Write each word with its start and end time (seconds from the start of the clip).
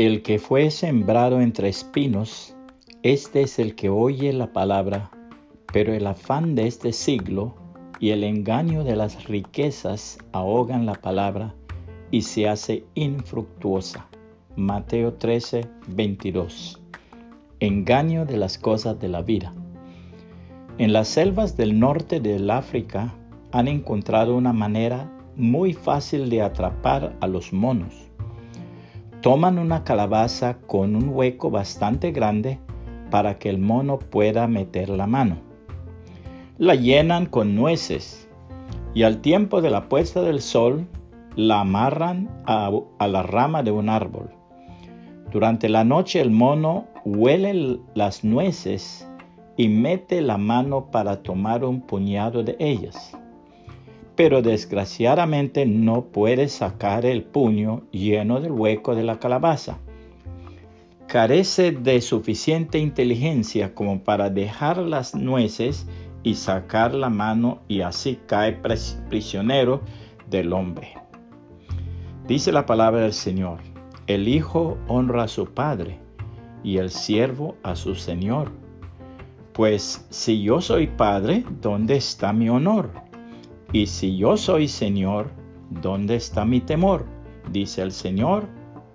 El 0.00 0.22
que 0.22 0.38
fue 0.38 0.70
sembrado 0.70 1.42
entre 1.42 1.68
espinos, 1.68 2.56
este 3.02 3.42
es 3.42 3.58
el 3.58 3.74
que 3.74 3.90
oye 3.90 4.32
la 4.32 4.50
palabra, 4.50 5.10
pero 5.74 5.92
el 5.92 6.06
afán 6.06 6.54
de 6.54 6.66
este 6.66 6.94
siglo 6.94 7.54
y 7.98 8.08
el 8.08 8.24
engaño 8.24 8.82
de 8.82 8.96
las 8.96 9.24
riquezas 9.24 10.16
ahogan 10.32 10.86
la 10.86 10.94
palabra 10.94 11.54
y 12.10 12.22
se 12.22 12.48
hace 12.48 12.84
infructuosa. 12.94 14.08
Mateo 14.56 15.12
13, 15.12 15.68
22. 15.88 16.80
Engaño 17.60 18.24
de 18.24 18.38
las 18.38 18.56
cosas 18.56 18.98
de 18.98 19.08
la 19.10 19.20
vida. 19.20 19.52
En 20.78 20.94
las 20.94 21.08
selvas 21.08 21.58
del 21.58 21.78
norte 21.78 22.20
del 22.20 22.50
África 22.50 23.12
han 23.52 23.68
encontrado 23.68 24.34
una 24.34 24.54
manera 24.54 25.12
muy 25.36 25.74
fácil 25.74 26.30
de 26.30 26.40
atrapar 26.40 27.18
a 27.20 27.26
los 27.26 27.52
monos. 27.52 28.09
Toman 29.22 29.58
una 29.58 29.84
calabaza 29.84 30.56
con 30.66 30.96
un 30.96 31.10
hueco 31.10 31.50
bastante 31.50 32.10
grande 32.10 32.58
para 33.10 33.38
que 33.38 33.50
el 33.50 33.58
mono 33.58 33.98
pueda 33.98 34.46
meter 34.46 34.88
la 34.88 35.06
mano. 35.06 35.36
La 36.56 36.74
llenan 36.74 37.26
con 37.26 37.54
nueces 37.54 38.28
y 38.94 39.02
al 39.02 39.20
tiempo 39.20 39.60
de 39.60 39.68
la 39.68 39.90
puesta 39.90 40.22
del 40.22 40.40
sol 40.40 40.86
la 41.36 41.60
amarran 41.60 42.30
a, 42.46 42.70
la 43.06 43.22
rama 43.22 43.62
de 43.62 43.70
un 43.70 43.90
árbol. 43.90 44.30
Durante 45.30 45.68
la 45.68 45.84
noche 45.84 46.22
el 46.22 46.30
mono 46.30 46.86
huele 47.04 47.78
las 47.94 48.24
nueces 48.24 49.06
y 49.58 49.68
mete 49.68 50.22
la 50.22 50.38
mano 50.38 50.90
para 50.90 51.22
tomar 51.22 51.62
un 51.62 51.82
puñado 51.82 52.42
de 52.42 52.56
ellas. 52.58 53.19
Pero 54.22 54.42
desgraciadamente 54.42 55.64
no 55.64 56.04
puede 56.04 56.48
sacar 56.48 57.06
el 57.06 57.22
puño 57.22 57.84
lleno 57.90 58.42
del 58.42 58.52
hueco 58.52 58.94
de 58.94 59.02
la 59.02 59.18
calabaza. 59.18 59.78
Carece 61.06 61.72
de 61.72 62.02
suficiente 62.02 62.78
inteligencia 62.78 63.74
como 63.74 64.04
para 64.04 64.28
dejar 64.28 64.76
las 64.76 65.14
nueces 65.14 65.86
y 66.22 66.34
sacar 66.34 66.94
la 66.94 67.08
mano 67.08 67.62
y 67.66 67.80
así 67.80 68.18
cae 68.26 68.60
prisionero 69.08 69.80
del 70.28 70.52
hombre. 70.52 70.98
Dice 72.28 72.52
la 72.52 72.66
palabra 72.66 73.00
del 73.00 73.14
Señor, 73.14 73.60
el 74.06 74.28
Hijo 74.28 74.76
honra 74.86 75.22
a 75.22 75.28
su 75.28 75.46
Padre 75.46 75.98
y 76.62 76.76
el 76.76 76.90
siervo 76.90 77.56
a 77.62 77.74
su 77.74 77.94
Señor. 77.94 78.52
Pues 79.54 80.06
si 80.10 80.42
yo 80.42 80.60
soy 80.60 80.88
Padre, 80.88 81.42
¿dónde 81.62 81.96
está 81.96 82.34
mi 82.34 82.50
honor? 82.50 83.08
Y 83.72 83.86
si 83.86 84.16
yo 84.16 84.36
soy 84.36 84.68
Señor, 84.68 85.30
¿dónde 85.70 86.16
está 86.16 86.44
mi 86.44 86.60
temor? 86.60 87.06
Dice 87.52 87.82
el 87.82 87.92
Señor 87.92 88.48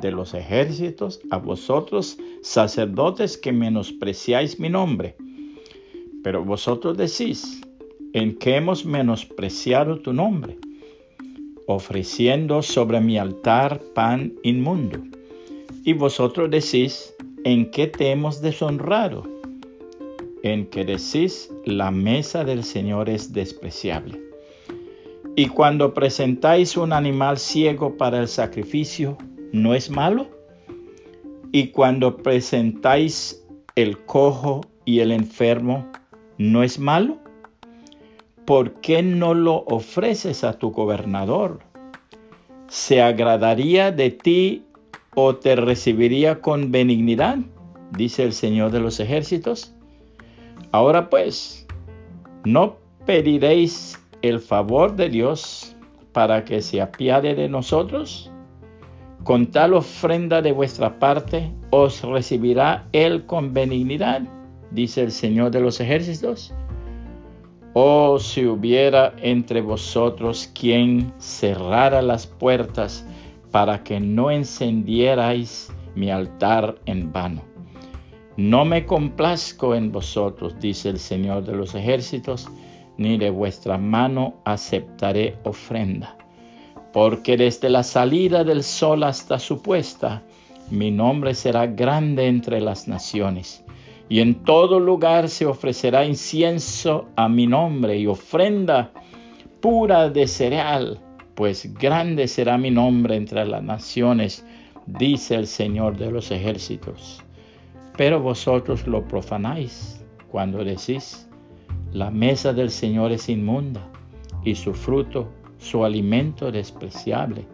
de 0.00 0.12
los 0.12 0.34
ejércitos 0.34 1.20
a 1.30 1.38
vosotros, 1.38 2.18
sacerdotes 2.42 3.36
que 3.36 3.52
menospreciáis 3.52 4.58
mi 4.58 4.68
nombre. 4.68 5.16
Pero 6.22 6.44
vosotros 6.44 6.96
decís, 6.96 7.60
¿en 8.12 8.38
qué 8.38 8.56
hemos 8.56 8.84
menospreciado 8.84 10.00
tu 10.00 10.12
nombre? 10.12 10.58
ofreciendo 11.70 12.62
sobre 12.62 13.00
mi 13.00 13.16
altar 13.16 13.80
pan 13.94 14.34
inmundo. 14.42 14.98
Y 15.84 15.92
vosotros 15.92 16.50
decís, 16.50 17.14
¿en 17.44 17.70
qué 17.70 17.86
te 17.86 18.10
hemos 18.10 18.42
deshonrado? 18.42 19.24
En 20.42 20.66
que 20.66 20.84
decís, 20.84 21.50
la 21.64 21.90
mesa 21.90 22.44
del 22.44 22.64
Señor 22.64 23.08
es 23.08 23.32
despreciable. 23.32 24.29
Y 25.36 25.46
cuando 25.46 25.94
presentáis 25.94 26.76
un 26.76 26.92
animal 26.92 27.38
ciego 27.38 27.96
para 27.96 28.18
el 28.18 28.28
sacrificio, 28.28 29.16
¿no 29.52 29.74
es 29.74 29.90
malo? 29.90 30.28
Y 31.52 31.68
cuando 31.68 32.16
presentáis 32.16 33.44
el 33.74 33.98
cojo 33.98 34.60
y 34.84 35.00
el 35.00 35.12
enfermo, 35.12 35.86
¿no 36.36 36.62
es 36.62 36.78
malo? 36.78 37.18
¿por 38.50 38.80
qué 38.80 39.00
no 39.04 39.32
lo 39.32 39.58
ofreces 39.68 40.42
a 40.42 40.58
tu 40.58 40.72
gobernador? 40.72 41.60
¿Se 42.66 43.00
agradaría 43.00 43.92
de 43.92 44.10
ti 44.10 44.64
o 45.14 45.36
te 45.36 45.54
recibiría 45.54 46.40
con 46.40 46.72
benignidad? 46.72 47.38
Dice 47.96 48.24
el 48.24 48.32
Señor 48.32 48.72
de 48.72 48.80
los 48.80 48.98
ejércitos. 48.98 49.72
Ahora 50.72 51.10
pues, 51.10 51.64
¿no 52.44 52.78
pediréis 53.06 53.99
el 54.22 54.40
favor 54.40 54.96
de 54.96 55.08
Dios 55.08 55.76
para 56.12 56.44
que 56.44 56.62
se 56.62 56.80
apiade 56.80 57.34
de 57.34 57.48
nosotros? 57.48 58.30
Con 59.24 59.46
tal 59.48 59.74
ofrenda 59.74 60.40
de 60.40 60.52
vuestra 60.52 60.98
parte 60.98 61.52
os 61.70 62.02
recibirá 62.02 62.88
Él 62.92 63.26
con 63.26 63.52
benignidad, 63.52 64.22
dice 64.70 65.02
el 65.02 65.12
Señor 65.12 65.50
de 65.50 65.60
los 65.60 65.80
ejércitos. 65.80 66.54
Oh, 67.74 68.18
si 68.18 68.46
hubiera 68.46 69.14
entre 69.18 69.60
vosotros 69.60 70.50
quien 70.58 71.12
cerrara 71.18 72.02
las 72.02 72.26
puertas 72.26 73.06
para 73.50 73.84
que 73.84 74.00
no 74.00 74.30
encendierais 74.30 75.72
mi 75.94 76.10
altar 76.10 76.76
en 76.86 77.12
vano. 77.12 77.42
No 78.36 78.64
me 78.64 78.86
complazco 78.86 79.74
en 79.74 79.92
vosotros, 79.92 80.58
dice 80.58 80.88
el 80.88 80.98
Señor 80.98 81.44
de 81.44 81.54
los 81.54 81.74
ejércitos, 81.74 82.48
ni 83.00 83.16
de 83.16 83.30
vuestra 83.30 83.78
mano 83.78 84.34
aceptaré 84.44 85.38
ofrenda. 85.44 86.16
Porque 86.92 87.36
desde 87.38 87.70
la 87.70 87.82
salida 87.82 88.44
del 88.44 88.62
sol 88.62 89.04
hasta 89.04 89.38
su 89.38 89.62
puesta, 89.62 90.22
mi 90.70 90.90
nombre 90.90 91.34
será 91.34 91.66
grande 91.66 92.26
entre 92.26 92.60
las 92.60 92.88
naciones 92.88 93.64
y 94.10 94.20
en 94.20 94.44
todo 94.44 94.78
lugar 94.80 95.28
se 95.30 95.46
ofrecerá 95.46 96.04
incienso 96.04 97.08
a 97.16 97.28
mi 97.28 97.46
nombre 97.46 97.96
y 97.96 98.06
ofrenda 98.06 98.90
pura 99.60 100.10
de 100.10 100.26
cereal, 100.26 100.98
pues 101.36 101.72
grande 101.74 102.28
será 102.28 102.58
mi 102.58 102.70
nombre 102.70 103.16
entre 103.16 103.46
las 103.46 103.62
naciones, 103.62 104.44
dice 104.84 105.36
el 105.36 105.46
Señor 105.46 105.96
de 105.96 106.10
los 106.10 106.32
ejércitos. 106.32 107.22
Pero 107.96 108.20
vosotros 108.20 108.86
lo 108.86 109.06
profanáis 109.06 110.04
cuando 110.28 110.64
decís, 110.64 111.29
la 111.92 112.10
mesa 112.10 112.52
del 112.52 112.70
Señor 112.70 113.12
es 113.12 113.28
inmunda 113.28 113.86
y 114.44 114.54
su 114.54 114.74
fruto, 114.74 115.28
su 115.58 115.84
alimento 115.84 116.50
despreciable. 116.50 117.44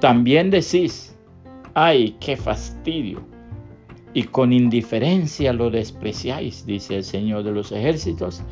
También 0.00 0.50
decís, 0.50 1.16
ay, 1.74 2.16
qué 2.20 2.36
fastidio 2.36 3.24
y 4.12 4.24
con 4.24 4.52
indiferencia 4.52 5.52
lo 5.52 5.70
despreciáis, 5.70 6.66
dice 6.66 6.96
el 6.96 7.04
Señor 7.04 7.44
de 7.44 7.52
los 7.52 7.70
ejércitos, 7.72 8.42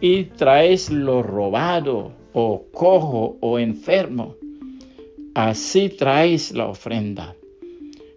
y 0.00 0.24
traéis 0.24 0.90
lo 0.90 1.22
robado 1.22 2.12
o 2.32 2.64
cojo 2.72 3.36
o 3.40 3.58
enfermo. 3.58 4.36
Así 5.34 5.88
traéis 5.88 6.52
la 6.52 6.66
ofrenda. 6.66 7.34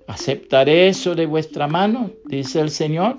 ¿Aceptaré 0.08 0.90
eso 0.90 1.16
de 1.16 1.26
vuestra 1.26 1.68
mano? 1.68 2.12
dice 2.26 2.60
el 2.60 2.70
Señor. 2.70 3.18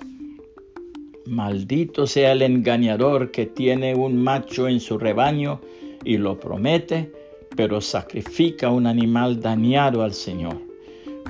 Maldito 1.27 2.07
sea 2.07 2.33
el 2.33 2.43
engañador 2.43 3.31
que 3.31 3.47
tiene 3.47 3.95
un 3.95 4.23
macho 4.23 4.69
en 4.69 4.81
su 4.81 4.99
rebaño 4.99 5.61
y 6.05 6.17
lo 6.17 6.39
promete, 6.39 7.13
pero 7.57 7.81
sacrifica 7.81 8.71
un 8.71 8.87
animal 8.87 9.41
dañado 9.41 10.03
al 10.03 10.15
Señor 10.15 10.73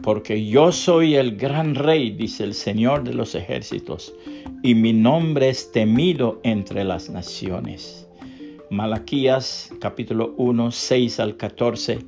porque 0.03 0.47
yo 0.47 0.73
soy 0.73 1.15
el 1.15 1.37
gran 1.37 1.75
rey, 1.75 2.11
dice 2.11 2.45
el 2.45 2.55
Señor 2.55 3.05
de 3.05 3.15
los 3.15 3.35
ejércitos, 3.35 4.13
y 4.63 4.75
mi 4.75 4.93
nombre 4.93 5.49
es 5.49 5.71
temido 5.71 6.41
entre 6.43 6.85
las 6.85 7.09
naciones. 7.09 8.09
Malaquías 8.71 9.71
capítulo 9.81 10.35
1, 10.37 10.71
6 10.71 11.21
al 11.21 11.37
14, 11.37 12.01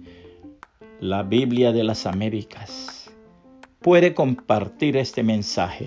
la 1.00 1.22
Biblia 1.22 1.72
de 1.72 1.84
las 1.84 2.06
Américas. 2.06 3.10
Puede 3.80 4.14
compartir 4.14 4.96
este 4.96 5.22
mensaje 5.22 5.86